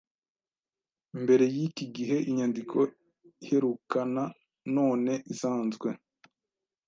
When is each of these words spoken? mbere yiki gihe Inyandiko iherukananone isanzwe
mbere 1.21 1.43
yiki 1.55 1.85
gihe 1.95 2.17
Inyandiko 2.29 2.77
iherukananone 3.43 5.13
isanzwe 5.33 5.89